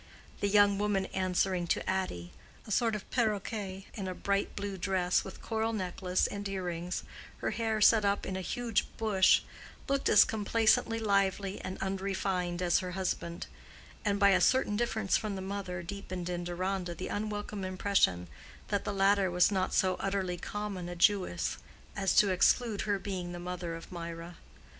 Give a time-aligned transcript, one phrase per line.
[0.39, 5.43] The young woman answering to "Addy"—a sort of paroquet in a bright blue dress, with
[5.43, 7.03] coral necklace and earrings,
[7.37, 12.93] her hair set up in a huge bush—looked as complacently lively and unrefined as her
[12.93, 13.45] husband;
[14.03, 18.27] and by a certain difference from the mother deepened in Deronda the unwelcome impression
[18.69, 21.59] that the latter was not so utterly common a Jewess
[21.95, 24.37] as to exclude her being the mother of Mirah.